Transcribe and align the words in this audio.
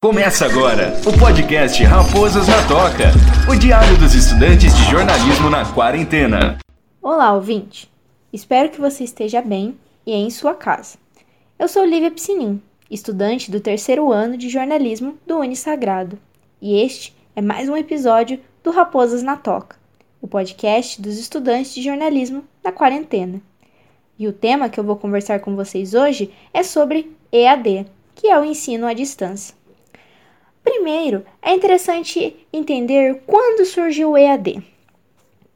Começa 0.00 0.46
agora 0.46 0.94
o 1.04 1.18
podcast 1.18 1.82
Raposas 1.82 2.46
na 2.46 2.68
Toca, 2.68 3.10
o 3.50 3.58
diário 3.58 3.98
dos 3.98 4.14
estudantes 4.14 4.72
de 4.72 4.84
jornalismo 4.84 5.50
na 5.50 5.64
quarentena. 5.74 6.56
Olá, 7.02 7.32
ouvinte. 7.32 7.90
Espero 8.32 8.70
que 8.70 8.80
você 8.80 9.02
esteja 9.02 9.42
bem 9.42 9.76
e 10.06 10.12
em 10.12 10.30
sua 10.30 10.54
casa. 10.54 10.96
Eu 11.58 11.66
sou 11.66 11.84
Lívia 11.84 12.12
Piscinin, 12.12 12.62
estudante 12.88 13.50
do 13.50 13.58
terceiro 13.58 14.12
ano 14.12 14.36
de 14.36 14.48
jornalismo 14.48 15.18
do 15.26 15.38
Unisagrado, 15.38 16.16
e 16.62 16.80
este 16.80 17.12
é 17.34 17.42
mais 17.42 17.68
um 17.68 17.76
episódio 17.76 18.38
do 18.62 18.70
Raposas 18.70 19.24
na 19.24 19.36
Toca, 19.36 19.74
o 20.22 20.28
podcast 20.28 21.02
dos 21.02 21.18
estudantes 21.18 21.74
de 21.74 21.82
jornalismo 21.82 22.44
na 22.62 22.70
quarentena. 22.70 23.42
E 24.16 24.28
o 24.28 24.32
tema 24.32 24.68
que 24.68 24.78
eu 24.78 24.84
vou 24.84 24.94
conversar 24.94 25.40
com 25.40 25.56
vocês 25.56 25.92
hoje 25.92 26.32
é 26.54 26.62
sobre 26.62 27.12
EAD, 27.32 27.86
que 28.14 28.28
é 28.28 28.38
o 28.38 28.44
ensino 28.44 28.86
à 28.86 28.92
distância. 28.92 29.57
Primeiro, 30.70 31.24
é 31.40 31.54
interessante 31.54 32.36
entender 32.52 33.22
quando 33.26 33.64
surgiu 33.64 34.10
o 34.10 34.18
EAD. 34.18 34.62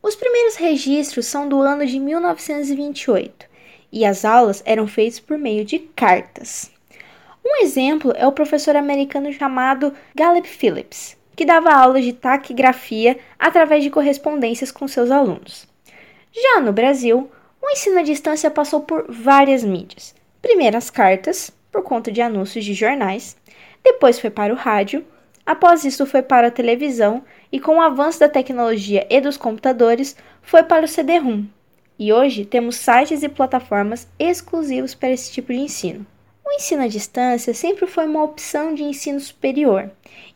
Os 0.02 0.16
primeiros 0.16 0.56
registros 0.56 1.27
são 1.27 1.46
do 1.46 1.60
ano 1.60 1.84
de 1.84 1.98
1928 1.98 3.46
e 3.92 4.06
as 4.06 4.24
aulas 4.24 4.62
eram 4.64 4.87
feitas 4.87 5.20
por 5.20 5.37
meio 5.37 5.66
de 5.66 5.80
cartas. 5.80 6.70
Um 7.45 7.62
exemplo 7.62 8.14
é 8.16 8.27
o 8.27 8.32
professor 8.32 8.74
americano 8.74 9.30
chamado 9.34 9.92
Gallup 10.14 10.48
Phillips, 10.48 11.15
que 11.37 11.45
dava 11.45 11.74
aulas 11.74 12.06
de 12.06 12.15
taquigrafia 12.15 13.18
através 13.38 13.84
de 13.84 13.90
correspondências 13.90 14.73
com 14.73 14.88
seus 14.88 15.10
alunos. 15.10 15.68
Já 16.32 16.59
no 16.59 16.73
Brasil, 16.73 17.30
o 17.60 17.70
ensino 17.70 17.98
à 17.98 18.02
distância 18.02 18.51
passou 18.51 18.80
por 18.80 19.04
várias 19.10 19.62
mídias. 19.62 20.15
Primeiro 20.40 20.79
as 20.79 20.88
cartas, 20.88 21.52
por 21.70 21.82
conta 21.82 22.10
de 22.10 22.23
anúncios 22.23 22.65
de 22.65 22.73
jornais, 22.73 23.37
depois 23.84 24.18
foi 24.18 24.30
para 24.30 24.52
o 24.52 24.56
rádio, 24.56 25.04
após 25.45 25.84
isso 25.84 26.06
foi 26.06 26.23
para 26.23 26.48
a 26.48 26.52
televisão 26.52 27.23
e 27.50 27.59
com 27.59 27.77
o 27.77 27.80
avanço 27.80 28.20
da 28.20 28.29
tecnologia 28.29 29.07
e 29.10 29.20
dos 29.20 29.37
computadores 29.37 30.16
foi 30.40 30.62
para 30.62 30.84
o 30.84 30.88
CD-ROM. 30.88 31.45
E 31.98 32.12
hoje 32.12 32.45
temos 32.45 32.76
sites 32.76 33.23
e 33.23 33.29
plataformas 33.29 34.09
exclusivos 34.18 34.95
para 34.95 35.10
esse 35.10 35.32
tipo 35.32 35.52
de 35.52 35.59
ensino. 35.59 36.07
O 36.45 36.52
ensino 36.52 36.82
à 36.82 36.88
distância 36.88 37.54
sempre 37.54 37.87
foi 37.87 38.07
uma 38.07 38.23
opção 38.23 38.74
de 38.74 38.82
ensino 38.82 39.20
superior 39.20 39.90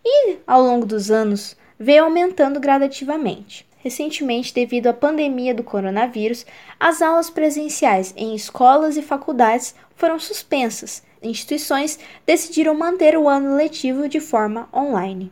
e, 0.05 0.39
ao 0.47 0.63
longo 0.63 0.87
dos 0.87 1.11
anos, 1.11 1.57
veio 1.79 2.05
aumentando 2.05 2.61
gradativamente. 2.61 3.67
Recentemente, 3.79 4.53
devido 4.53 4.89
à 4.89 4.93
pandemia 4.93 5.55
do 5.55 5.63
coronavírus, 5.63 6.45
as 6.79 7.01
aulas 7.01 7.31
presenciais 7.31 8.13
em 8.17 8.35
escolas 8.35 8.97
e 8.97 9.03
faculdades 9.03 9.75
foram 9.95 10.19
suspensas 10.19 11.06
instituições 11.27 11.99
decidiram 12.27 12.75
manter 12.75 13.17
o 13.17 13.29
ano 13.29 13.57
letivo 13.57 14.09
de 14.09 14.21
forma 14.21 14.69
online. 14.75 15.31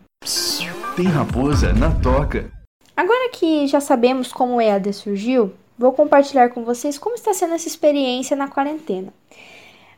Tem 0.97 1.06
raposa 1.06 1.73
na 1.73 1.91
toca. 2.01 2.51
Agora 2.97 3.28
que 3.31 3.67
já 3.67 3.81
sabemos 3.81 4.33
como 4.33 4.55
o 4.55 4.61
EAD 4.61 4.92
surgiu, 4.92 5.53
vou 5.77 5.92
compartilhar 5.92 6.51
com 6.51 6.64
vocês 6.64 6.97
como 6.97 7.17
está 7.17 7.34
sendo 7.34 7.55
essa 7.55 7.67
experiência 7.67 8.36
na 8.36 8.47
quarentena. 8.47 9.12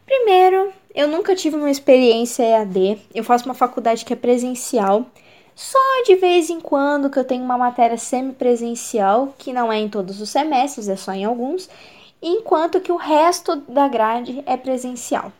Primeiro, 0.07 0.73
eu 0.95 1.07
nunca 1.09 1.35
tive 1.35 1.57
uma 1.57 1.71
experiência 1.71 2.43
EAD, 2.43 2.99
eu 3.15 3.23
faço 3.23 3.45
uma 3.45 3.55
faculdade 3.55 4.05
que 4.05 4.13
é 4.13 4.17
presencial. 4.17 5.07
Só 5.55 5.79
de 6.07 6.17
vez 6.17 6.49
em 6.49 6.61
quando 6.61 7.11
que 7.11 7.19
eu 7.19 7.25
tenho 7.25 7.45
uma 7.45 7.59
matéria 7.59 7.99
semipresencial, 7.99 9.35
que 9.37 9.53
não 9.53 9.73
é 9.73 9.79
em 9.79 9.89
todos 9.89 10.21
os 10.21 10.31
semestres, 10.31 10.89
é 10.89 10.97
só 10.97 11.13
em 11.13 11.25
alguns, 11.25 11.69
enquanto 12.23 12.81
que 12.81 12.93
o 12.93 12.97
resto 12.97 13.57
da 13.69 13.89
grade 13.89 14.43
é 14.47 14.57
presencial. 14.57 15.33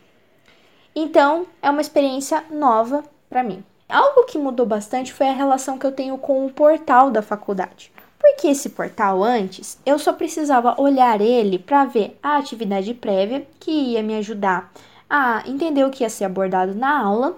Então, 0.99 1.45
é 1.61 1.69
uma 1.69 1.79
experiência 1.79 2.43
nova 2.49 3.03
para 3.29 3.43
mim. 3.43 3.63
Algo 3.87 4.25
que 4.25 4.35
mudou 4.35 4.65
bastante 4.65 5.13
foi 5.13 5.27
a 5.27 5.31
relação 5.31 5.77
que 5.77 5.85
eu 5.85 5.91
tenho 5.91 6.17
com 6.17 6.43
o 6.43 6.51
portal 6.51 7.11
da 7.11 7.21
faculdade. 7.21 7.91
Porque 8.17 8.47
esse 8.47 8.71
portal 8.71 9.23
antes, 9.23 9.77
eu 9.85 9.99
só 9.99 10.11
precisava 10.11 10.73
olhar 10.81 11.21
ele 11.21 11.59
para 11.59 11.85
ver 11.85 12.17
a 12.23 12.37
atividade 12.37 12.95
prévia, 12.95 13.47
que 13.59 13.69
ia 13.69 14.01
me 14.01 14.15
ajudar 14.15 14.73
a 15.07 15.43
entender 15.45 15.83
o 15.83 15.91
que 15.91 16.03
ia 16.03 16.09
ser 16.09 16.25
abordado 16.25 16.73
na 16.73 16.99
aula, 16.99 17.37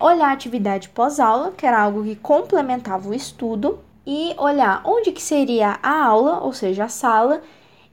olhar 0.00 0.30
a 0.30 0.32
atividade 0.32 0.88
pós-aula, 0.88 1.52
que 1.56 1.64
era 1.64 1.80
algo 1.80 2.02
que 2.02 2.16
complementava 2.16 3.08
o 3.08 3.14
estudo, 3.14 3.78
e 4.04 4.34
olhar 4.36 4.82
onde 4.84 5.12
que 5.12 5.22
seria 5.22 5.78
a 5.84 6.04
aula, 6.04 6.40
ou 6.40 6.52
seja, 6.52 6.86
a 6.86 6.88
sala, 6.88 7.42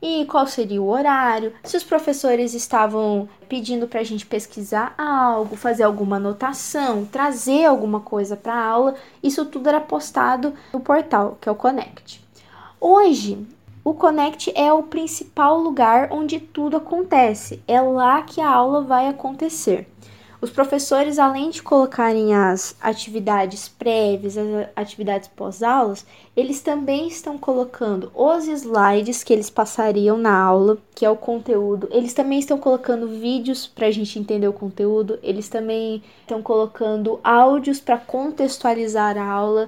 e 0.01 0.25
qual 0.25 0.45
seria 0.45 0.81
o 0.81 0.89
horário, 0.89 1.53
se 1.63 1.75
os 1.75 1.83
professores 1.83 2.53
estavam 2.53 3.27
pedindo 3.49 3.87
para 3.87 4.01
a 4.01 4.03
gente 4.03 4.25
pesquisar 4.25 4.93
algo, 4.97 5.55
fazer 5.55 5.83
alguma 5.83 6.17
anotação, 6.17 7.05
trazer 7.05 7.65
alguma 7.65 7.99
coisa 7.99 8.35
para 8.35 8.53
a 8.53 8.65
aula, 8.65 8.95
isso 9.23 9.45
tudo 9.45 9.69
era 9.69 9.81
postado 9.81 10.53
no 10.73 10.79
portal, 10.79 11.37
que 11.39 11.49
é 11.49 11.51
o 11.51 11.55
Connect. 11.55 12.23
Hoje, 12.79 13.47
o 13.83 13.93
Connect 13.93 14.51
é 14.55 14.71
o 14.73 14.83
principal 14.83 15.59
lugar 15.59 16.09
onde 16.11 16.39
tudo 16.39 16.77
acontece, 16.77 17.61
é 17.67 17.79
lá 17.79 18.21
que 18.21 18.41
a 18.41 18.49
aula 18.49 18.81
vai 18.81 19.07
acontecer. 19.07 19.87
Os 20.45 20.51
professores, 20.51 21.17
além 21.17 21.49
de 21.49 21.63
colocarem 21.63 22.35
as 22.35 22.75
atividades 22.79 23.67
prévias, 23.67 24.37
as 24.37 24.67
atividades 24.75 25.27
pós-aulas, 25.27 26.05
eles 26.37 26.61
também 26.61 27.07
estão 27.07 27.35
colocando 27.35 28.11
os 28.13 28.47
slides 28.47 29.23
que 29.23 29.33
eles 29.33 29.49
passariam 29.49 30.19
na 30.19 30.37
aula, 30.37 30.77
que 30.93 31.03
é 31.03 31.09
o 31.09 31.15
conteúdo. 31.15 31.89
Eles 31.91 32.13
também 32.13 32.37
estão 32.37 32.59
colocando 32.59 33.07
vídeos 33.07 33.65
para 33.65 33.87
a 33.87 33.91
gente 33.91 34.19
entender 34.19 34.47
o 34.47 34.53
conteúdo. 34.53 35.17
Eles 35.23 35.49
também 35.49 36.03
estão 36.21 36.43
colocando 36.43 37.19
áudios 37.23 37.79
para 37.79 37.97
contextualizar 37.97 39.17
a 39.17 39.25
aula. 39.25 39.67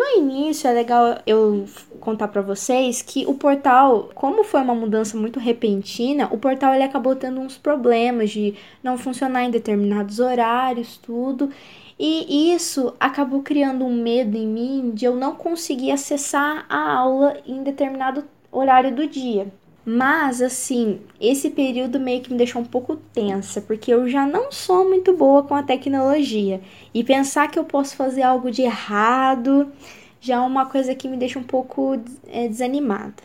No 0.00 0.06
início 0.16 0.66
é 0.66 0.72
legal 0.72 1.18
eu 1.26 1.66
contar 2.00 2.28
para 2.28 2.40
vocês 2.40 3.02
que 3.02 3.26
o 3.26 3.34
portal, 3.34 4.08
como 4.14 4.42
foi 4.44 4.62
uma 4.62 4.74
mudança 4.74 5.14
muito 5.14 5.38
repentina, 5.38 6.26
o 6.32 6.38
portal 6.38 6.72
ele 6.72 6.84
acabou 6.84 7.14
tendo 7.14 7.38
uns 7.38 7.58
problemas 7.58 8.30
de 8.30 8.54
não 8.82 8.96
funcionar 8.96 9.44
em 9.44 9.50
determinados 9.50 10.18
horários, 10.18 10.96
tudo. 10.96 11.50
E 11.98 12.50
isso 12.54 12.94
acabou 12.98 13.42
criando 13.42 13.84
um 13.84 14.02
medo 14.02 14.38
em 14.38 14.46
mim 14.46 14.90
de 14.94 15.04
eu 15.04 15.14
não 15.14 15.34
conseguir 15.34 15.90
acessar 15.90 16.64
a 16.66 16.94
aula 16.94 17.36
em 17.46 17.62
determinado 17.62 18.24
horário 18.50 18.96
do 18.96 19.06
dia. 19.06 19.52
Mas, 19.92 20.40
assim, 20.40 21.00
esse 21.20 21.50
período 21.50 21.98
meio 21.98 22.20
que 22.20 22.30
me 22.30 22.38
deixou 22.38 22.62
um 22.62 22.64
pouco 22.64 22.94
tensa, 23.12 23.60
porque 23.60 23.92
eu 23.92 24.08
já 24.08 24.24
não 24.24 24.52
sou 24.52 24.88
muito 24.88 25.12
boa 25.16 25.42
com 25.42 25.52
a 25.52 25.64
tecnologia. 25.64 26.60
E 26.94 27.02
pensar 27.02 27.50
que 27.50 27.58
eu 27.58 27.64
posso 27.64 27.96
fazer 27.96 28.22
algo 28.22 28.52
de 28.52 28.62
errado 28.62 29.72
já 30.20 30.36
é 30.36 30.38
uma 30.38 30.66
coisa 30.66 30.94
que 30.94 31.08
me 31.08 31.16
deixa 31.16 31.40
um 31.40 31.42
pouco 31.42 32.00
é, 32.28 32.46
desanimada. 32.46 33.20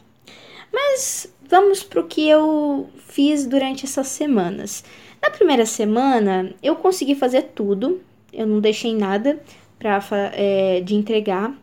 Mas 0.73 1.31
vamos 1.47 1.83
para 1.83 2.01
o 2.01 2.07
que 2.07 2.27
eu 2.27 2.89
fiz 3.09 3.45
durante 3.45 3.85
essas 3.85 4.07
semanas. 4.07 4.83
Na 5.21 5.29
primeira 5.29 5.67
semana, 5.67 6.51
eu 6.63 6.75
consegui 6.77 7.13
fazer 7.13 7.51
tudo, 7.53 8.01
eu 8.33 8.47
não 8.47 8.59
deixei 8.59 8.95
nada 8.95 9.39
pra, 9.77 9.99
é, 10.33 10.81
de 10.81 10.95
entregar. 10.95 11.55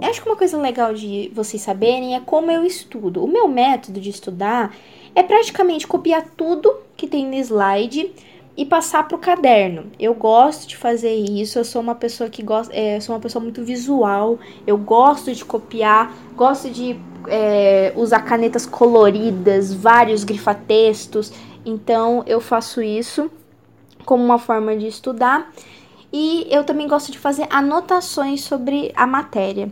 Eu 0.00 0.08
acho 0.08 0.22
que 0.22 0.28
uma 0.28 0.36
coisa 0.36 0.56
legal 0.56 0.94
de 0.94 1.30
vocês 1.34 1.60
saberem 1.62 2.16
é 2.16 2.20
como 2.20 2.50
eu 2.50 2.64
estudo. 2.64 3.22
O 3.22 3.28
meu 3.28 3.46
método 3.46 4.00
de 4.00 4.08
estudar 4.08 4.74
é 5.14 5.22
praticamente 5.22 5.86
copiar 5.86 6.24
tudo 6.36 6.74
que 6.96 7.06
tem 7.06 7.26
no 7.26 7.34
slide 7.34 8.10
e 8.56 8.64
passar 8.64 9.06
para 9.06 9.16
o 9.16 9.18
caderno. 9.18 9.90
Eu 9.98 10.14
gosto 10.14 10.66
de 10.68 10.76
fazer 10.76 11.14
isso, 11.14 11.58
eu 11.58 11.64
sou 11.64 11.80
uma 11.82 11.94
pessoa 11.94 12.28
que 12.28 12.42
gosta, 12.42 12.74
é, 12.74 12.98
sou 13.00 13.14
uma 13.14 13.20
pessoa 13.20 13.42
muito 13.42 13.62
visual, 13.62 14.38
eu 14.66 14.76
gosto 14.76 15.32
de 15.34 15.44
copiar, 15.44 16.14
gosto 16.34 16.70
de 16.70 16.98
é, 17.28 17.92
usar 17.96 18.20
canetas 18.20 18.66
coloridas, 18.66 19.72
vários 19.72 20.24
grifatextos, 20.24 21.32
então 21.64 22.22
eu 22.26 22.40
faço 22.40 22.82
isso 22.82 23.30
como 24.04 24.24
uma 24.24 24.38
forma 24.38 24.76
de 24.76 24.86
estudar. 24.86 25.52
E 26.12 26.46
eu 26.50 26.64
também 26.64 26.88
gosto 26.88 27.12
de 27.12 27.18
fazer 27.18 27.46
anotações 27.50 28.42
sobre 28.42 28.92
a 28.94 29.06
matéria. 29.06 29.70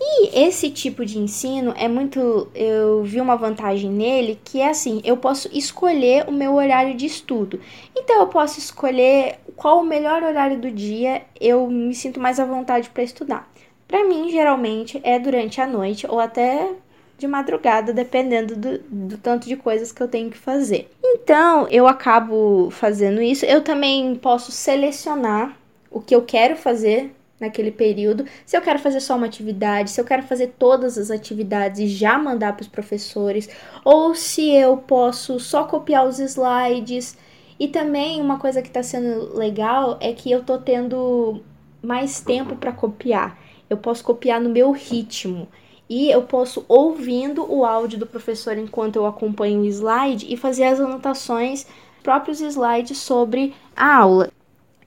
E 0.00 0.38
esse 0.38 0.70
tipo 0.70 1.04
de 1.04 1.18
ensino 1.18 1.72
é 1.76 1.88
muito. 1.88 2.48
Eu 2.54 3.02
vi 3.04 3.20
uma 3.20 3.36
vantagem 3.36 3.90
nele 3.90 4.38
que 4.44 4.60
é 4.60 4.68
assim: 4.68 5.00
eu 5.04 5.16
posso 5.16 5.48
escolher 5.52 6.28
o 6.28 6.32
meu 6.32 6.54
horário 6.54 6.94
de 6.94 7.06
estudo. 7.06 7.60
Então 7.96 8.20
eu 8.20 8.26
posso 8.26 8.58
escolher 8.58 9.38
qual 9.56 9.80
o 9.80 9.84
melhor 9.84 10.22
horário 10.22 10.58
do 10.58 10.70
dia 10.70 11.22
eu 11.40 11.66
me 11.68 11.94
sinto 11.94 12.20
mais 12.20 12.38
à 12.38 12.44
vontade 12.44 12.90
para 12.90 13.02
estudar. 13.02 13.48
Para 13.86 14.04
mim, 14.04 14.30
geralmente 14.30 15.00
é 15.04 15.18
durante 15.18 15.60
a 15.60 15.66
noite 15.66 16.06
ou 16.08 16.18
até 16.18 16.72
de 17.16 17.28
madrugada, 17.28 17.92
dependendo 17.92 18.56
do, 18.56 18.78
do, 18.78 19.18
tanto 19.18 19.46
de 19.46 19.56
coisas 19.56 19.92
que 19.92 20.02
eu 20.02 20.08
tenho 20.08 20.30
que 20.30 20.36
fazer. 20.36 20.90
Então, 21.02 21.68
eu 21.70 21.86
acabo 21.86 22.70
fazendo 22.70 23.22
isso. 23.22 23.44
Eu 23.44 23.62
também 23.62 24.16
posso 24.16 24.50
selecionar 24.50 25.56
o 25.94 26.00
que 26.00 26.14
eu 26.14 26.22
quero 26.22 26.56
fazer 26.56 27.14
naquele 27.38 27.70
período, 27.70 28.24
se 28.44 28.56
eu 28.56 28.60
quero 28.60 28.78
fazer 28.78 29.00
só 29.00 29.16
uma 29.16 29.26
atividade, 29.26 29.90
se 29.90 30.00
eu 30.00 30.04
quero 30.04 30.22
fazer 30.22 30.54
todas 30.58 30.98
as 30.98 31.10
atividades 31.10 31.80
e 31.80 31.86
já 31.86 32.18
mandar 32.18 32.54
para 32.54 32.62
os 32.62 32.68
professores, 32.68 33.48
ou 33.84 34.14
se 34.14 34.50
eu 34.50 34.76
posso 34.76 35.38
só 35.38 35.64
copiar 35.64 36.06
os 36.06 36.18
slides 36.18 37.16
E 37.58 37.68
também 37.68 38.20
uma 38.20 38.38
coisa 38.38 38.60
que 38.60 38.68
está 38.68 38.82
sendo 38.82 39.36
legal 39.36 39.96
é 40.00 40.12
que 40.12 40.30
eu 40.30 40.42
tô 40.42 40.58
tendo 40.58 41.40
mais 41.82 42.20
tempo 42.20 42.56
para 42.56 42.72
copiar. 42.72 43.38
Eu 43.70 43.76
posso 43.76 44.02
copiar 44.02 44.40
no 44.40 44.50
meu 44.50 44.72
ritmo. 44.72 45.48
E 45.88 46.10
eu 46.10 46.22
posso 46.22 46.64
ouvindo 46.68 47.46
o 47.48 47.64
áudio 47.64 47.98
do 47.98 48.06
professor 48.06 48.58
enquanto 48.58 48.96
eu 48.96 49.06
acompanho 49.06 49.60
o 49.60 49.66
slide 49.66 50.26
e 50.28 50.36
fazer 50.36 50.64
as 50.64 50.80
anotações 50.80 51.66
próprios 52.02 52.40
slides 52.40 52.98
sobre 52.98 53.54
a 53.76 53.98
aula. 53.98 54.33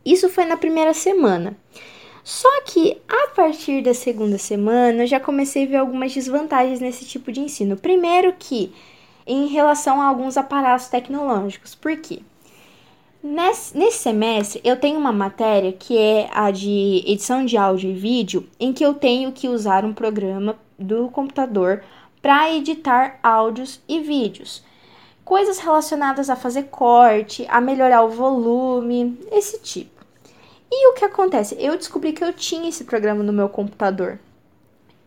Isso 0.07 0.29
foi 0.29 0.45
na 0.45 0.55
primeira 0.55 0.93
semana. 0.93 1.57
Só 2.23 2.61
que 2.61 2.97
a 3.09 3.27
partir 3.35 3.81
da 3.81 3.93
segunda 3.93 4.37
semana 4.37 5.03
eu 5.03 5.07
já 5.07 5.19
comecei 5.19 5.65
a 5.65 5.67
ver 5.67 5.75
algumas 5.75 6.13
desvantagens 6.13 6.79
nesse 6.79 7.03
tipo 7.03 7.29
de 7.29 7.41
ensino. 7.41 7.75
Primeiro 7.75 8.33
que 8.39 8.73
em 9.25 9.47
relação 9.47 10.01
a 10.01 10.05
alguns 10.05 10.37
aparatos 10.37 10.87
tecnológicos. 10.87 11.75
Por 11.75 11.97
quê? 11.97 12.21
Nesse, 13.21 13.77
nesse 13.77 13.97
semestre, 13.97 14.61
eu 14.63 14.77
tenho 14.77 14.97
uma 14.97 15.11
matéria 15.11 15.73
que 15.73 15.97
é 15.97 16.29
a 16.31 16.51
de 16.51 17.03
edição 17.05 17.43
de 17.43 17.57
áudio 17.57 17.89
e 17.89 17.93
vídeo, 17.93 18.47
em 18.57 18.71
que 18.71 18.85
eu 18.85 18.93
tenho 18.93 19.33
que 19.33 19.49
usar 19.49 19.83
um 19.83 19.93
programa 19.93 20.57
do 20.79 21.09
computador 21.09 21.83
para 22.21 22.53
editar 22.53 23.19
áudios 23.21 23.81
e 23.89 23.99
vídeos. 23.99 24.63
Coisas 25.25 25.59
relacionadas 25.59 26.29
a 26.29 26.37
fazer 26.37 26.63
corte, 26.63 27.45
a 27.49 27.59
melhorar 27.59 28.03
o 28.03 28.09
volume, 28.09 29.19
esse 29.29 29.59
tipo. 29.59 29.96
E 30.71 30.87
o 30.89 30.93
que 30.93 31.05
acontece? 31.05 31.55
Eu 31.59 31.77
descobri 31.77 32.13
que 32.13 32.23
eu 32.23 32.33
tinha 32.33 32.69
esse 32.69 32.83
programa 32.83 33.23
no 33.23 33.33
meu 33.33 33.47
computador. 33.49 34.19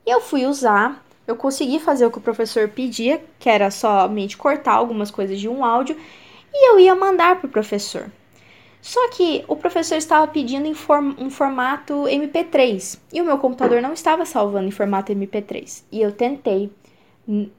E 0.06 0.10
eu 0.10 0.20
fui 0.20 0.46
usar, 0.46 1.04
eu 1.26 1.36
consegui 1.36 1.78
fazer 1.78 2.06
o 2.06 2.10
que 2.10 2.18
o 2.18 2.22
professor 2.22 2.68
pedia, 2.68 3.22
que 3.38 3.48
era 3.48 3.70
somente 3.70 4.36
cortar 4.36 4.72
algumas 4.72 5.10
coisas 5.10 5.38
de 5.38 5.48
um 5.48 5.64
áudio 5.64 5.96
e 6.52 6.70
eu 6.70 6.80
ia 6.80 6.94
mandar 6.94 7.36
para 7.36 7.46
o 7.46 7.50
professor. 7.50 8.10
Só 8.82 9.10
que 9.10 9.44
o 9.46 9.54
professor 9.54 9.96
estava 9.96 10.26
pedindo 10.26 10.66
em 10.66 10.74
um 11.18 11.30
formato 11.30 12.04
MP3 12.04 12.98
e 13.12 13.20
o 13.20 13.24
meu 13.24 13.36
computador 13.36 13.82
não 13.82 13.92
estava 13.92 14.24
salvando 14.24 14.66
em 14.66 14.72
formato 14.72 15.12
MP3. 15.12 15.82
E 15.92 16.00
eu 16.00 16.10
tentei 16.10 16.72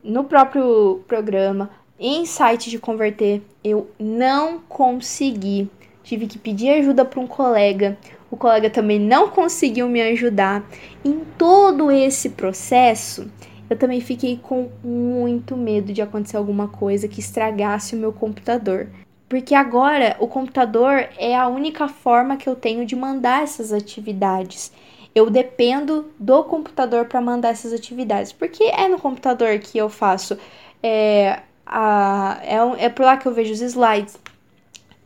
no 0.03 0.23
próprio 0.23 1.03
programa, 1.07 1.69
em 1.99 2.25
site 2.25 2.69
de 2.69 2.79
converter, 2.79 3.43
eu 3.63 3.89
não 3.99 4.59
consegui. 4.67 5.69
Tive 6.11 6.27
que 6.27 6.37
pedir 6.37 6.71
ajuda 6.71 7.05
para 7.05 7.21
um 7.21 7.25
colega. 7.25 7.97
O 8.29 8.35
colega 8.35 8.69
também 8.69 8.99
não 8.99 9.29
conseguiu 9.29 9.87
me 9.87 10.01
ajudar. 10.01 10.61
Em 11.05 11.21
todo 11.37 11.89
esse 11.89 12.31
processo, 12.31 13.31
eu 13.69 13.77
também 13.77 14.01
fiquei 14.01 14.35
com 14.35 14.69
muito 14.83 15.55
medo 15.55 15.93
de 15.93 16.01
acontecer 16.01 16.35
alguma 16.35 16.67
coisa 16.67 17.07
que 17.07 17.21
estragasse 17.21 17.95
o 17.95 17.97
meu 17.97 18.11
computador. 18.11 18.89
Porque 19.29 19.55
agora 19.55 20.17
o 20.19 20.27
computador 20.27 21.07
é 21.17 21.33
a 21.33 21.47
única 21.47 21.87
forma 21.87 22.35
que 22.35 22.49
eu 22.49 22.57
tenho 22.57 22.85
de 22.85 22.93
mandar 22.93 23.43
essas 23.43 23.71
atividades. 23.71 24.69
Eu 25.15 25.29
dependo 25.29 26.11
do 26.19 26.43
computador 26.43 27.05
para 27.05 27.21
mandar 27.21 27.51
essas 27.51 27.71
atividades. 27.71 28.33
Porque 28.33 28.65
é 28.65 28.89
no 28.89 28.99
computador 28.99 29.57
que 29.59 29.77
eu 29.77 29.87
faço. 29.87 30.37
É, 30.83 31.39
a, 31.65 32.37
é, 32.43 32.87
é 32.87 32.89
por 32.89 33.05
lá 33.05 33.15
que 33.15 33.29
eu 33.29 33.33
vejo 33.33 33.53
os 33.53 33.61
slides. 33.61 34.19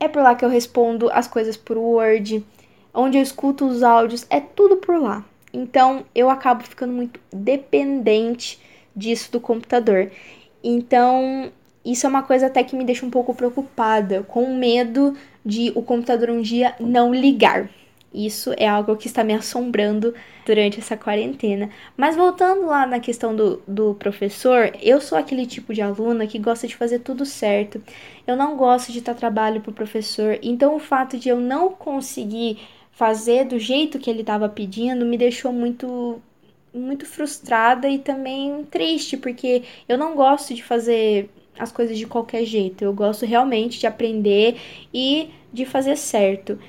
É 0.05 0.07
por 0.07 0.21
lá 0.21 0.35
que 0.35 0.45
eu 0.45 0.49
respondo 0.49 1.09
as 1.11 1.27
coisas 1.27 1.57
por 1.57 1.77
Word. 1.77 2.45
Onde 2.93 3.17
eu 3.17 3.23
escuto 3.23 3.65
os 3.65 3.81
áudios. 3.81 4.23
É 4.29 4.39
tudo 4.39 4.77
por 4.77 5.01
lá. 5.01 5.25
Então 5.51 6.05
eu 6.13 6.29
acabo 6.29 6.63
ficando 6.63 6.93
muito 6.93 7.19
dependente 7.33 8.61
disso 8.95 9.31
do 9.31 9.39
computador. 9.39 10.11
Então, 10.63 11.51
isso 11.83 12.05
é 12.05 12.09
uma 12.09 12.21
coisa 12.21 12.45
até 12.45 12.63
que 12.63 12.75
me 12.75 12.83
deixa 12.83 13.03
um 13.03 13.09
pouco 13.09 13.33
preocupada, 13.33 14.23
com 14.23 14.55
medo 14.55 15.15
de 15.43 15.71
o 15.75 15.81
computador 15.81 16.29
um 16.29 16.41
dia 16.41 16.75
não 16.79 17.11
ligar. 17.11 17.67
Isso 18.15 18.53
é 18.57 18.67
algo 18.67 18.95
que 18.95 19.07
está 19.07 19.23
me 19.23 19.33
assombrando 19.33 20.13
durante 20.45 20.79
essa 20.79 20.95
quarentena. 20.95 21.69
Mas 21.97 22.15
voltando 22.15 22.65
lá 22.65 22.87
na 22.87 22.99
questão 22.99 23.35
do, 23.35 23.61
do 23.67 23.93
professor, 23.95 24.71
eu 24.81 25.01
sou 25.01 25.17
aquele 25.17 25.45
tipo 25.45 25.73
de 25.73 25.81
aluna 25.81 26.25
que 26.25 26.39
gosta 26.39 26.67
de 26.67 26.75
fazer 26.75 26.99
tudo 26.99 27.25
certo. 27.25 27.81
Eu 28.25 28.37
não 28.37 28.55
gosto 28.55 28.91
de 28.91 29.01
dar 29.01 29.15
trabalho 29.15 29.59
para 29.59 29.71
o 29.71 29.73
professor. 29.73 30.39
Então, 30.41 30.75
o 30.75 30.79
fato 30.79 31.17
de 31.17 31.29
eu 31.29 31.39
não 31.39 31.69
conseguir 31.69 32.59
fazer 32.91 33.45
do 33.45 33.59
jeito 33.59 33.99
que 33.99 34.09
ele 34.09 34.21
estava 34.21 34.47
pedindo 34.47 35.05
me 35.05 35.17
deixou 35.17 35.51
muito 35.51 36.21
muito 36.73 37.05
frustrada 37.05 37.87
e 37.89 37.97
também 37.99 38.65
triste, 38.65 39.15
porque 39.15 39.63
eu 39.87 39.97
não 39.97 40.13
gosto 40.13 40.53
de 40.53 40.61
fazer 40.61 41.29
as 41.57 41.71
coisas 41.71 41.97
de 41.97 42.05
qualquer 42.05 42.43
jeito. 42.45 42.83
Eu 42.83 42.93
gosto 42.93 43.25
realmente 43.25 43.79
de 43.79 43.87
aprender 43.87 44.57
e 44.93 45.29
de 45.53 45.65
fazer 45.65 45.95
certo. 45.95 46.59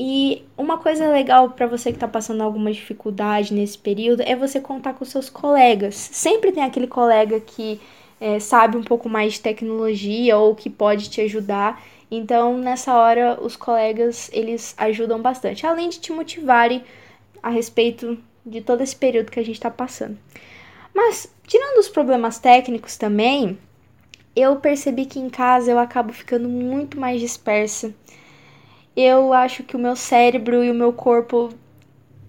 E 0.00 0.44
uma 0.56 0.78
coisa 0.78 1.10
legal 1.10 1.50
para 1.50 1.66
você 1.66 1.90
que 1.90 1.96
está 1.96 2.06
passando 2.06 2.40
alguma 2.40 2.70
dificuldade 2.70 3.52
nesse 3.52 3.76
período 3.76 4.22
é 4.22 4.36
você 4.36 4.60
contar 4.60 4.94
com 4.94 5.04
seus 5.04 5.28
colegas. 5.28 5.96
Sempre 5.96 6.52
tem 6.52 6.62
aquele 6.62 6.86
colega 6.86 7.40
que 7.40 7.80
é, 8.20 8.38
sabe 8.38 8.76
um 8.76 8.84
pouco 8.84 9.08
mais 9.08 9.32
de 9.32 9.40
tecnologia 9.40 10.36
ou 10.36 10.54
que 10.54 10.70
pode 10.70 11.10
te 11.10 11.20
ajudar. 11.22 11.82
Então, 12.08 12.56
nessa 12.56 12.94
hora, 12.94 13.40
os 13.42 13.56
colegas, 13.56 14.30
eles 14.32 14.72
ajudam 14.78 15.20
bastante, 15.20 15.66
além 15.66 15.88
de 15.88 15.98
te 15.98 16.12
motivarem 16.12 16.84
a 17.42 17.50
respeito 17.50 18.16
de 18.46 18.60
todo 18.60 18.82
esse 18.82 18.94
período 18.94 19.32
que 19.32 19.40
a 19.40 19.44
gente 19.44 19.56
está 19.56 19.70
passando. 19.70 20.16
Mas, 20.94 21.28
tirando 21.44 21.78
os 21.78 21.88
problemas 21.88 22.38
técnicos 22.38 22.96
também, 22.96 23.58
eu 24.36 24.54
percebi 24.60 25.06
que 25.06 25.18
em 25.18 25.28
casa 25.28 25.72
eu 25.72 25.78
acabo 25.80 26.12
ficando 26.12 26.48
muito 26.48 27.00
mais 27.00 27.20
dispersa. 27.20 27.92
Eu 29.00 29.32
acho 29.32 29.62
que 29.62 29.76
o 29.76 29.78
meu 29.78 29.94
cérebro 29.94 30.64
e 30.64 30.72
o 30.72 30.74
meu 30.74 30.92
corpo 30.92 31.50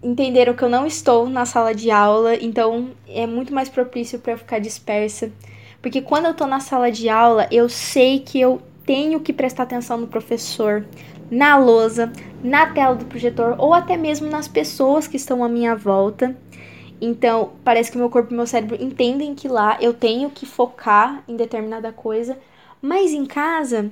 entenderam 0.04 0.54
que 0.54 0.62
eu 0.62 0.70
não 0.70 0.86
estou 0.86 1.28
na 1.28 1.44
sala 1.44 1.74
de 1.74 1.90
aula, 1.90 2.36
então 2.36 2.92
é 3.08 3.26
muito 3.26 3.52
mais 3.52 3.68
propício 3.68 4.20
para 4.20 4.34
eu 4.34 4.38
ficar 4.38 4.60
dispersa. 4.60 5.32
Porque 5.82 6.00
quando 6.00 6.28
eu 6.28 6.34
tô 6.36 6.46
na 6.46 6.60
sala 6.60 6.92
de 6.92 7.10
aula, 7.10 7.48
eu 7.50 7.68
sei 7.68 8.20
que 8.20 8.40
eu 8.40 8.62
tenho 8.86 9.20
que 9.20 9.34
prestar 9.34 9.64
atenção 9.64 9.98
no 9.98 10.06
professor, 10.06 10.86
na 11.32 11.58
lousa, 11.58 12.14
na 12.44 12.68
tela 12.68 12.94
do 12.94 13.06
projetor 13.06 13.56
ou 13.58 13.74
até 13.74 13.98
mesmo 13.98 14.30
nas 14.30 14.48
pessoas 14.48 15.08
que 15.08 15.18
estão 15.18 15.44
à 15.44 15.50
minha 15.50 15.76
volta. 15.76 16.38
Então, 17.02 17.54
parece 17.64 17.92
que 17.92 17.98
meu 17.98 18.12
corpo 18.12 18.32
e 18.32 18.38
meu 18.38 18.46
cérebro 18.46 18.78
entendem 18.80 19.34
que 19.34 19.48
lá 19.48 19.76
eu 19.82 19.92
tenho 19.92 20.30
que 20.30 20.46
focar 20.46 21.24
em 21.28 21.36
determinada 21.36 21.92
coisa, 21.92 22.38
mas 22.80 23.12
em 23.12 23.26
casa 23.26 23.90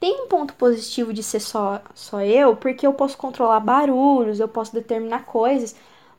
tem 0.00 0.24
um 0.24 0.28
ponto 0.28 0.54
positivo 0.54 1.12
de 1.12 1.22
ser 1.22 1.40
só, 1.40 1.80
só 1.94 2.20
eu, 2.20 2.56
porque 2.56 2.86
eu 2.86 2.92
posso 2.92 3.16
controlar 3.16 3.60
barulhos, 3.60 4.40
eu 4.40 4.48
posso 4.48 4.72
determinar 4.72 5.24
coisas, 5.24 5.74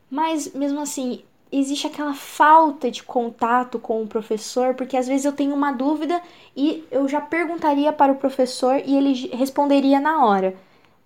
mas 0.10 0.54
mesmo 0.54 0.80
assim, 0.80 1.24
existe 1.52 1.88
aquela 1.88 2.14
falta 2.14 2.90
de 2.90 3.04
contato 3.04 3.80
com 3.80 4.02
o 4.04 4.08
professor, 4.08 4.74
porque 4.74 4.98
às 4.98 5.08
vezes 5.08 5.26
eu 5.26 5.34
tenho 5.34 5.54
uma 5.54 5.72
dúvida 5.72 6.22
e 6.56 6.84
eu 6.92 7.08
já 7.08 7.22
perguntaria 7.22 7.92
para 7.94 8.12
o 8.12 8.18
professor 8.18 8.82
e 8.86 8.96
ele 8.96 9.28
responderia 9.36 10.00
na 10.00 10.26
hora. 10.26 10.56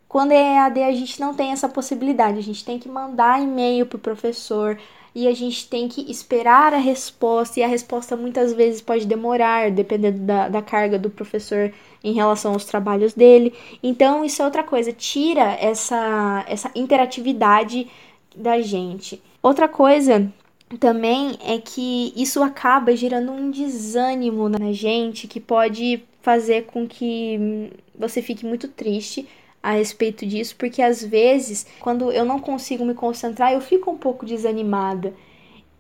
Quando 0.08 0.32
é 0.32 0.56
EAD, 0.56 0.84
a 0.84 0.92
gente 0.92 1.20
não 1.20 1.36
tem 1.36 1.52
essa 1.52 1.70
possibilidade, 1.70 2.40
a 2.40 2.44
gente 2.44 2.66
tem 2.66 2.80
que 2.80 2.90
mandar 2.90 3.42
e-mail 3.42 3.86
para 3.86 3.98
o 3.98 4.00
professor 4.00 4.80
e 5.14 5.28
a 5.28 5.34
gente 5.34 5.68
tem 5.68 5.88
que 5.88 6.10
esperar 6.10 6.74
a 6.74 6.78
resposta, 6.78 7.60
e 7.60 7.64
a 7.64 7.68
resposta 7.68 8.16
muitas 8.16 8.54
vezes 8.54 8.82
pode 8.82 9.06
demorar, 9.06 9.72
dependendo 9.72 10.20
da, 10.20 10.50
da 10.50 10.62
carga 10.62 11.00
do 11.00 11.10
professor 11.10 11.74
em 12.04 12.14
relação 12.14 12.54
aos 12.54 12.66
trabalhos 12.66 13.14
dele. 13.14 13.54
Então, 13.82 14.24
isso 14.24 14.42
é 14.42 14.46
outra 14.46 14.64
coisa, 14.64 14.94
tira 14.94 15.58
essa, 15.60 16.46
essa 16.48 16.72
interatividade 16.76 17.88
da 18.36 18.62
gente. 18.62 19.22
Outra 19.42 19.68
coisa 19.68 20.32
também 20.80 21.38
é 21.44 21.58
que 21.58 22.14
isso 22.16 22.44
acaba 22.44 22.96
gerando 22.96 23.32
um 23.32 23.50
desânimo 23.50 24.48
na 24.48 24.72
gente 24.72 25.28
que 25.28 25.40
pode 25.40 26.04
fazer 26.22 26.66
com 26.66 26.88
que 26.88 27.72
você 27.98 28.22
fique 28.22 28.46
muito 28.46 28.68
triste 28.68 29.28
a 29.62 29.72
respeito 29.72 30.26
disso, 30.26 30.56
porque 30.58 30.82
às 30.82 31.04
vezes, 31.04 31.66
quando 31.80 32.12
eu 32.12 32.26
não 32.26 32.40
consigo 32.40 32.86
me 32.86 32.94
concentrar, 32.94 33.54
eu 33.54 33.62
fico 33.62 33.92
um 33.92 33.98
pouco 33.98 34.26
desanimada. 34.26 35.14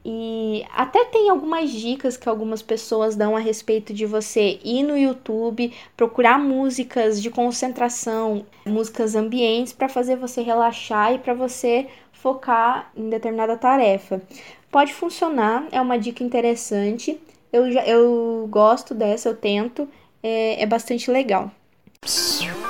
E 0.04 0.66
até 0.74 1.06
tem 1.06 1.30
algumas 1.30 1.70
dicas 1.70 2.16
que 2.16 2.30
algumas 2.30 2.62
pessoas 2.62 3.16
dão 3.16 3.36
a 3.36 3.40
respeito 3.40 3.94
de 3.94 4.06
você 4.06 4.60
ir 4.64 4.84
no 4.84 4.98
YouTube, 4.98 5.74
procurar 5.96 6.40
músicas 6.40 7.22
de 7.22 7.30
concentração, 7.30 8.46
músicas 8.66 9.16
ambientes 9.16 9.74
para 9.74 9.90
fazer 9.90 10.16
você 10.16 10.42
relaxar 10.42 11.14
e 11.14 11.20
para 11.20 11.34
você 11.34 11.88
focar 12.14 12.92
em 12.96 13.10
determinada 13.10 13.58
tarefa. 13.58 14.22
Pode 14.72 14.94
funcionar, 14.94 15.68
é 15.72 15.82
uma 15.82 15.98
dica 15.98 16.24
interessante. 16.24 17.20
Eu, 17.52 17.72
já, 17.72 17.86
eu 17.86 18.48
gosto 18.50 18.94
dessa, 18.94 19.30
eu 19.30 19.36
tento, 19.36 19.88
é, 20.24 20.62
é 20.62 20.66
bastante 20.66 21.12
legal. 21.12 21.52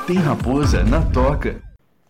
Tem 0.09 0.17
raposa 0.17 0.83
na 0.83 1.05
toca. 1.11 1.61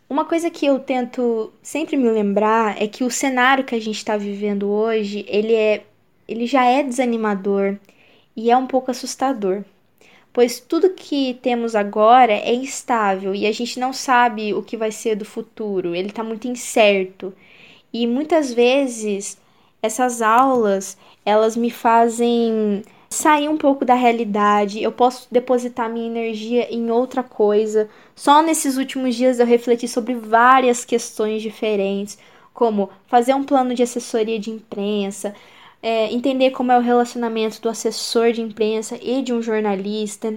Uma 0.09 0.23
coisa 0.23 0.49
que 0.49 0.65
eu 0.65 0.79
tento 0.79 1.51
sempre 1.61 1.97
me 1.97 2.09
lembrar 2.09 2.81
é 2.81 2.87
que 2.87 3.03
o 3.03 3.11
cenário 3.11 3.65
que 3.65 3.75
a 3.75 3.81
gente 3.81 3.97
está 3.97 4.15
vivendo 4.15 4.69
hoje, 4.69 5.25
ele 5.27 5.53
é, 5.53 5.83
ele 6.27 6.45
já 6.45 6.63
é 6.63 6.81
desanimador 6.81 7.75
e 8.35 8.49
é 8.49 8.55
um 8.55 8.65
pouco 8.65 8.89
assustador. 8.89 9.65
pois 10.31 10.61
tudo 10.61 10.91
que 10.91 11.33
temos 11.41 11.75
agora 11.75 12.31
é 12.31 12.53
instável 12.53 13.35
e 13.35 13.45
a 13.45 13.51
gente 13.51 13.77
não 13.79 13.91
sabe 13.91 14.53
o 14.53 14.63
que 14.63 14.77
vai 14.77 14.91
ser 14.91 15.15
do 15.15 15.25
futuro, 15.25 15.93
ele 15.93 16.07
está 16.07 16.23
muito 16.23 16.47
incerto. 16.47 17.33
E 17.91 18.07
muitas 18.07 18.53
vezes 18.53 19.37
essas 19.81 20.21
aulas, 20.21 20.97
elas 21.25 21.57
me 21.57 21.69
fazem 21.69 22.81
sair 23.09 23.49
um 23.49 23.57
pouco 23.57 23.83
da 23.83 23.95
realidade, 23.95 24.81
eu 24.81 24.91
posso 24.91 25.27
depositar 25.31 25.89
minha 25.89 26.05
energia 26.05 26.73
em 26.73 26.91
outra 26.91 27.23
coisa. 27.23 27.89
Só 28.15 28.41
nesses 28.43 28.77
últimos 28.77 29.15
dias 29.15 29.39
eu 29.39 29.45
refleti 29.45 29.87
sobre 29.87 30.13
várias 30.13 30.85
questões 30.85 31.41
diferentes, 31.41 32.17
como 32.53 32.89
fazer 33.07 33.33
um 33.33 33.43
plano 33.43 33.73
de 33.73 33.81
assessoria 33.81 34.39
de 34.39 34.51
imprensa, 34.51 35.33
é, 35.81 36.11
entender 36.13 36.51
como 36.51 36.71
é 36.71 36.77
o 36.77 36.81
relacionamento 36.81 37.61
do 37.61 37.69
assessor 37.69 38.31
de 38.31 38.41
imprensa 38.41 38.99
e 39.01 39.21
de 39.21 39.33
um 39.33 39.41
jornalista. 39.41 40.35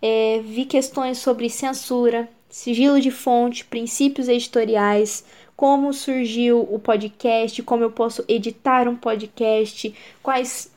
É, 0.00 0.40
vi 0.44 0.64
questões 0.64 1.18
sobre 1.18 1.50
censura, 1.50 2.28
sigilo 2.48 3.00
de 3.00 3.10
fonte, 3.10 3.64
princípios 3.64 4.28
editoriais, 4.28 5.24
como 5.56 5.92
surgiu 5.92 6.60
o 6.70 6.78
podcast, 6.78 7.62
como 7.62 7.82
eu 7.82 7.90
posso 7.90 8.24
editar 8.28 8.86
um 8.88 8.94
podcast, 8.94 9.94
quais 10.22 10.70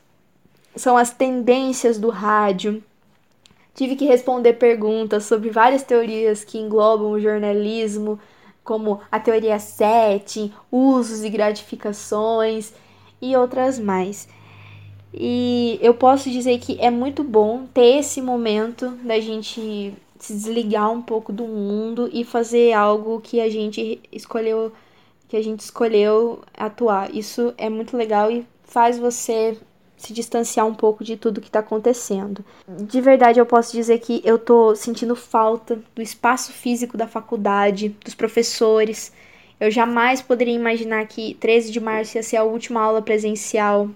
são 0.80 0.96
as 0.96 1.10
tendências 1.10 1.98
do 1.98 2.08
rádio. 2.08 2.82
Tive 3.74 3.96
que 3.96 4.04
responder 4.04 4.54
perguntas 4.54 5.24
sobre 5.24 5.50
várias 5.50 5.82
teorias 5.82 6.42
que 6.42 6.58
englobam 6.58 7.12
o 7.12 7.20
jornalismo, 7.20 8.18
como 8.64 9.00
a 9.10 9.20
teoria 9.20 9.58
setting, 9.58 10.52
usos 10.70 11.22
e 11.22 11.30
gratificações 11.30 12.72
e 13.20 13.36
outras 13.36 13.78
mais. 13.78 14.28
E 15.12 15.78
eu 15.82 15.94
posso 15.94 16.30
dizer 16.30 16.58
que 16.58 16.78
é 16.80 16.90
muito 16.90 17.22
bom 17.22 17.66
ter 17.72 17.98
esse 17.98 18.22
momento 18.22 18.90
da 19.02 19.18
gente 19.20 19.94
se 20.18 20.34
desligar 20.34 20.90
um 20.90 21.02
pouco 21.02 21.32
do 21.32 21.44
mundo 21.44 22.08
e 22.12 22.24
fazer 22.24 22.72
algo 22.72 23.20
que 23.20 23.40
a 23.40 23.48
gente 23.48 24.00
escolheu 24.12 24.72
que 25.28 25.36
a 25.36 25.42
gente 25.42 25.60
escolheu 25.60 26.40
atuar. 26.56 27.14
Isso 27.14 27.54
é 27.56 27.70
muito 27.70 27.96
legal 27.96 28.30
e 28.30 28.44
faz 28.64 28.98
você 28.98 29.56
se 30.00 30.14
distanciar 30.14 30.66
um 30.66 30.74
pouco 30.74 31.04
de 31.04 31.14
tudo 31.14 31.42
que 31.42 31.48
está 31.48 31.58
acontecendo. 31.58 32.42
De 32.66 33.00
verdade, 33.02 33.38
eu 33.38 33.44
posso 33.44 33.70
dizer 33.72 33.98
que 33.98 34.22
eu 34.24 34.38
tô 34.38 34.74
sentindo 34.74 35.14
falta 35.14 35.78
do 35.94 36.00
espaço 36.00 36.52
físico 36.52 36.96
da 36.96 37.06
faculdade, 37.06 37.94
dos 38.02 38.14
professores. 38.14 39.12
Eu 39.60 39.70
jamais 39.70 40.22
poderia 40.22 40.54
imaginar 40.54 41.06
que 41.06 41.34
13 41.34 41.70
de 41.70 41.78
março 41.78 42.16
ia 42.16 42.22
ser 42.22 42.38
a 42.38 42.44
última 42.44 42.80
aula 42.80 43.02
presencial, 43.02 43.90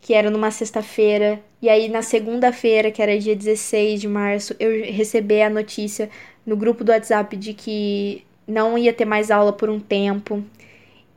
que 0.00 0.12
era 0.12 0.28
numa 0.28 0.50
sexta-feira. 0.50 1.40
E 1.62 1.68
aí, 1.68 1.88
na 1.88 2.02
segunda-feira, 2.02 2.90
que 2.90 3.00
era 3.00 3.16
dia 3.16 3.36
16 3.36 4.00
de 4.00 4.08
março, 4.08 4.56
eu 4.58 4.92
recebi 4.92 5.40
a 5.40 5.48
notícia 5.48 6.10
no 6.44 6.56
grupo 6.56 6.82
do 6.82 6.90
WhatsApp 6.90 7.36
de 7.36 7.54
que 7.54 8.24
não 8.46 8.76
ia 8.76 8.92
ter 8.92 9.04
mais 9.04 9.30
aula 9.30 9.52
por 9.52 9.70
um 9.70 9.78
tempo. 9.78 10.42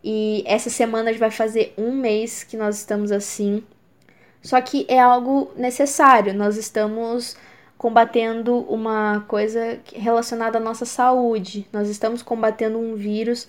E 0.03 0.43
essa 0.45 0.69
semana 0.69 1.11
vai 1.13 1.31
fazer 1.31 1.73
um 1.75 1.91
mês 1.91 2.43
que 2.43 2.55
nós 2.55 2.77
estamos 2.77 3.11
assim. 3.11 3.63
Só 4.41 4.59
que 4.61 4.85
é 4.87 4.99
algo 4.99 5.51
necessário. 5.55 6.33
Nós 6.33 6.57
estamos 6.57 7.37
combatendo 7.77 8.59
uma 8.69 9.21
coisa 9.27 9.79
relacionada 9.93 10.57
à 10.57 10.61
nossa 10.61 10.85
saúde. 10.85 11.67
Nós 11.73 11.89
estamos 11.89 12.21
combatendo 12.21 12.77
um 12.77 12.95
vírus 12.95 13.47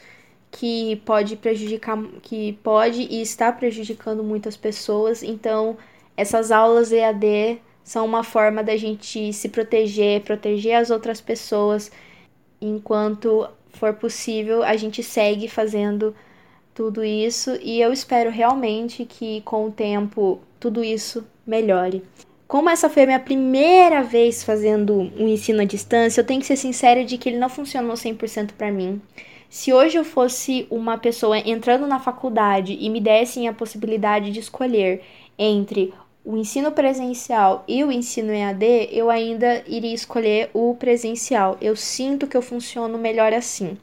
que 0.50 0.96
pode 1.04 1.36
prejudicar, 1.36 1.98
que 2.22 2.52
pode 2.62 3.02
e 3.02 3.22
está 3.22 3.50
prejudicando 3.50 4.22
muitas 4.22 4.56
pessoas. 4.56 5.22
Então, 5.22 5.76
essas 6.16 6.50
aulas 6.50 6.92
EAD 6.92 7.60
são 7.82 8.04
uma 8.04 8.22
forma 8.22 8.62
da 8.62 8.76
gente 8.76 9.32
se 9.32 9.48
proteger, 9.48 10.22
proteger 10.22 10.76
as 10.76 10.90
outras 10.90 11.20
pessoas. 11.20 11.90
Enquanto 12.60 13.48
for 13.70 13.94
possível, 13.94 14.62
a 14.62 14.76
gente 14.76 15.02
segue 15.02 15.48
fazendo 15.48 16.14
tudo 16.74 17.04
isso 17.04 17.58
e 17.62 17.80
eu 17.80 17.92
espero 17.92 18.30
realmente 18.30 19.04
que 19.04 19.40
com 19.42 19.66
o 19.66 19.70
tempo 19.70 20.40
tudo 20.58 20.82
isso 20.82 21.24
melhore. 21.46 22.02
Como 22.46 22.68
essa 22.68 22.90
foi 22.90 23.04
a 23.04 23.06
minha 23.06 23.20
primeira 23.20 24.02
vez 24.02 24.42
fazendo 24.42 25.10
um 25.18 25.26
ensino 25.26 25.62
à 25.62 25.64
distância, 25.64 26.20
eu 26.20 26.26
tenho 26.26 26.40
que 26.40 26.46
ser 26.46 26.56
sincera 26.56 27.04
de 27.04 27.16
que 27.16 27.28
ele 27.28 27.38
não 27.38 27.48
funcionou 27.48 27.94
100% 27.94 28.52
para 28.52 28.70
mim. 28.70 29.00
Se 29.48 29.72
hoje 29.72 29.98
eu 29.98 30.04
fosse 30.04 30.66
uma 30.70 30.96
pessoa 30.96 31.38
entrando 31.38 31.86
na 31.86 31.98
faculdade 31.98 32.76
e 32.80 32.88
me 32.88 33.00
dessem 33.00 33.48
a 33.48 33.52
possibilidade 33.52 34.30
de 34.30 34.40
escolher 34.40 35.02
entre 35.38 35.92
o 36.24 36.36
ensino 36.36 36.70
presencial 36.72 37.64
e 37.66 37.82
o 37.82 37.90
ensino 37.90 38.32
EAD, 38.32 38.88
eu 38.92 39.10
ainda 39.10 39.62
iria 39.66 39.94
escolher 39.94 40.50
o 40.54 40.74
presencial. 40.74 41.58
Eu 41.60 41.74
sinto 41.74 42.26
que 42.26 42.36
eu 42.36 42.42
funciono 42.42 42.96
melhor 42.96 43.32
assim. 43.32 43.76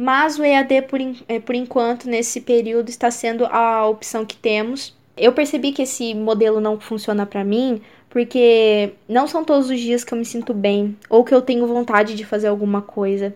Mas 0.00 0.38
o 0.38 0.44
EAD, 0.44 0.82
por, 0.82 1.00
eh, 1.00 1.40
por 1.40 1.54
enquanto, 1.54 2.08
nesse 2.08 2.40
período, 2.40 2.88
está 2.88 3.10
sendo 3.10 3.44
a 3.46 3.86
opção 3.86 4.24
que 4.24 4.36
temos 4.36 4.98
eu 5.20 5.32
percebi 5.32 5.70
que 5.70 5.82
esse 5.82 6.14
modelo 6.14 6.60
não 6.60 6.80
funciona 6.80 7.26
para 7.26 7.44
mim 7.44 7.82
porque 8.08 8.94
não 9.06 9.26
são 9.28 9.44
todos 9.44 9.68
os 9.68 9.78
dias 9.78 10.02
que 10.02 10.14
eu 10.14 10.18
me 10.18 10.24
sinto 10.24 10.54
bem 10.54 10.96
ou 11.08 11.22
que 11.22 11.34
eu 11.34 11.42
tenho 11.42 11.66
vontade 11.66 12.14
de 12.14 12.24
fazer 12.24 12.48
alguma 12.48 12.80
coisa. 12.80 13.34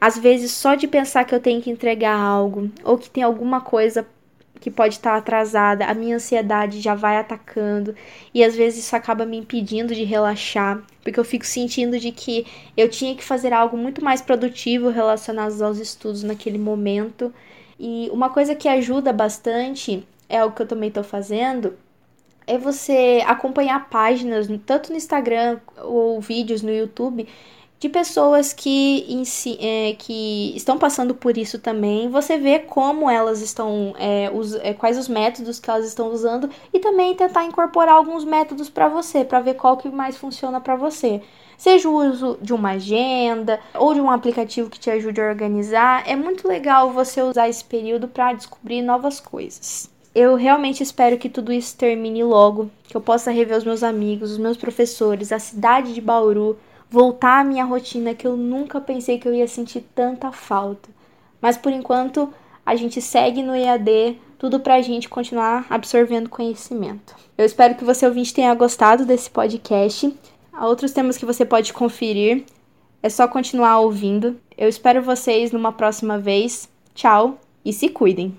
Às 0.00 0.18
vezes, 0.18 0.50
só 0.52 0.74
de 0.74 0.88
pensar 0.88 1.24
que 1.24 1.34
eu 1.34 1.40
tenho 1.40 1.60
que 1.60 1.70
entregar 1.70 2.18
algo 2.18 2.70
ou 2.82 2.98
que 2.98 3.10
tem 3.10 3.22
alguma 3.22 3.60
coisa 3.60 4.06
que 4.60 4.70
pode 4.70 4.94
estar 4.94 5.16
atrasada, 5.16 5.86
a 5.86 5.94
minha 5.94 6.16
ansiedade 6.16 6.80
já 6.80 6.94
vai 6.94 7.16
atacando 7.16 7.94
e 8.34 8.42
às 8.42 8.54
vezes 8.54 8.84
isso 8.84 8.96
acaba 8.96 9.26
me 9.26 9.36
impedindo 9.36 9.94
de 9.94 10.04
relaxar, 10.04 10.82
porque 11.02 11.20
eu 11.20 11.24
fico 11.24 11.46
sentindo 11.46 11.98
de 11.98 12.12
que 12.12 12.46
eu 12.76 12.88
tinha 12.88 13.14
que 13.14 13.24
fazer 13.24 13.52
algo 13.52 13.76
muito 13.76 14.02
mais 14.02 14.20
produtivo 14.20 14.88
relacionado 14.88 15.60
aos 15.62 15.78
estudos 15.78 16.22
naquele 16.22 16.58
momento. 16.58 17.32
E 17.78 18.08
uma 18.12 18.30
coisa 18.30 18.54
que 18.54 18.68
ajuda 18.68 19.12
bastante 19.12 20.06
é 20.28 20.44
o 20.44 20.50
que 20.50 20.62
eu 20.62 20.66
também 20.66 20.88
estou 20.88 21.04
fazendo, 21.04 21.74
é 22.46 22.56
você 22.56 23.22
acompanhar 23.26 23.88
páginas, 23.90 24.46
tanto 24.64 24.90
no 24.90 24.96
Instagram 24.96 25.58
ou 25.78 26.20
vídeos 26.20 26.62
no 26.62 26.70
YouTube, 26.72 27.26
de 27.78 27.88
pessoas 27.88 28.52
que, 28.52 29.22
si, 29.26 29.58
é, 29.60 29.94
que 29.98 30.54
estão 30.56 30.78
passando 30.78 31.14
por 31.14 31.36
isso 31.36 31.58
também. 31.58 32.08
Você 32.08 32.38
vê 32.38 32.58
como 32.58 33.10
elas 33.10 33.42
estão, 33.42 33.94
é, 33.98 34.30
é, 34.62 34.72
quais 34.72 34.96
os 34.96 35.08
métodos 35.08 35.60
que 35.60 35.70
elas 35.70 35.86
estão 35.86 36.10
usando 36.10 36.48
e 36.72 36.78
também 36.78 37.14
tentar 37.14 37.44
incorporar 37.44 37.96
alguns 37.96 38.24
métodos 38.24 38.70
para 38.70 38.88
você, 38.88 39.24
para 39.24 39.40
ver 39.40 39.54
qual 39.54 39.76
que 39.76 39.88
mais 39.90 40.16
funciona 40.16 40.60
para 40.60 40.76
você. 40.76 41.20
Seja 41.58 41.88
o 41.88 41.94
uso 41.94 42.38
de 42.40 42.52
uma 42.52 42.72
agenda 42.72 43.58
ou 43.74 43.94
de 43.94 44.00
um 44.00 44.10
aplicativo 44.10 44.68
que 44.68 44.78
te 44.78 44.90
ajude 44.90 45.20
a 45.20 45.28
organizar, 45.28 46.02
é 46.06 46.14
muito 46.14 46.46
legal 46.46 46.92
você 46.92 47.22
usar 47.22 47.48
esse 47.48 47.64
período 47.64 48.08
para 48.08 48.34
descobrir 48.34 48.82
novas 48.82 49.20
coisas. 49.20 49.90
Eu 50.14 50.34
realmente 50.34 50.82
espero 50.82 51.18
que 51.18 51.28
tudo 51.28 51.52
isso 51.52 51.76
termine 51.76 52.24
logo, 52.24 52.70
que 52.84 52.96
eu 52.96 53.02
possa 53.02 53.30
rever 53.30 53.58
os 53.58 53.64
meus 53.64 53.82
amigos, 53.82 54.32
os 54.32 54.38
meus 54.38 54.56
professores, 54.56 55.30
a 55.30 55.38
cidade 55.38 55.92
de 55.92 56.00
Bauru, 56.00 56.58
voltar 56.96 57.40
à 57.40 57.44
minha 57.44 57.62
rotina 57.62 58.14
que 58.14 58.26
eu 58.26 58.38
nunca 58.38 58.80
pensei 58.80 59.18
que 59.18 59.28
eu 59.28 59.34
ia 59.34 59.46
sentir 59.46 59.84
tanta 59.94 60.32
falta. 60.32 60.88
Mas 61.42 61.54
por 61.54 61.70
enquanto, 61.70 62.32
a 62.64 62.74
gente 62.74 63.02
segue 63.02 63.42
no 63.42 63.54
EAD, 63.54 64.18
tudo 64.38 64.60
pra 64.60 64.80
gente 64.80 65.06
continuar 65.06 65.66
absorvendo 65.68 66.30
conhecimento. 66.30 67.14
Eu 67.36 67.44
espero 67.44 67.74
que 67.74 67.84
você 67.84 68.06
ouvinte 68.06 68.32
tenha 68.32 68.54
gostado 68.54 69.04
desse 69.04 69.28
podcast. 69.28 70.10
Há 70.50 70.66
outros 70.66 70.92
temas 70.92 71.18
que 71.18 71.26
você 71.26 71.44
pode 71.44 71.70
conferir. 71.74 72.44
É 73.02 73.10
só 73.10 73.28
continuar 73.28 73.78
ouvindo. 73.80 74.40
Eu 74.56 74.66
espero 74.66 75.02
vocês 75.02 75.52
numa 75.52 75.72
próxima 75.72 76.18
vez. 76.18 76.66
Tchau 76.94 77.38
e 77.62 77.74
se 77.74 77.90
cuidem! 77.90 78.34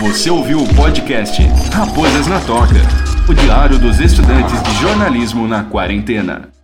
Você 0.00 0.28
ouviu 0.28 0.58
o 0.58 0.74
podcast 0.74 1.40
Raposas 1.72 2.26
na 2.26 2.40
Toca, 2.40 2.82
o 3.30 3.32
diário 3.32 3.78
dos 3.78 4.00
estudantes 4.00 4.60
de 4.60 4.74
jornalismo 4.82 5.46
na 5.46 5.62
quarentena. 5.62 6.55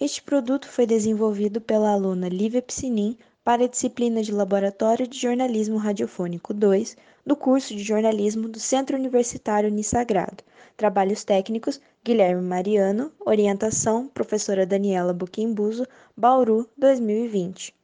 Este 0.00 0.20
produto 0.20 0.66
foi 0.66 0.86
desenvolvido 0.86 1.60
pela 1.60 1.92
aluna 1.92 2.28
Lívia 2.28 2.60
Piscinin 2.60 3.16
para 3.44 3.62
a 3.64 3.68
disciplina 3.68 4.20
de 4.24 4.32
Laboratório 4.32 5.06
de 5.06 5.16
Jornalismo 5.16 5.76
Radiofônico 5.76 6.52
2 6.52 6.96
do 7.24 7.36
curso 7.36 7.76
de 7.76 7.82
jornalismo 7.82 8.48
do 8.48 8.58
Centro 8.58 8.96
Universitário 8.96 9.70
Unisagrado. 9.70 10.42
Trabalhos 10.76 11.22
técnicos: 11.22 11.80
Guilherme 12.02 12.42
Mariano, 12.42 13.12
orientação: 13.24 14.08
professora 14.08 14.66
Daniela 14.66 15.12
Buquembuso, 15.12 15.86
Bauru, 16.16 16.68
2020. 16.76 17.74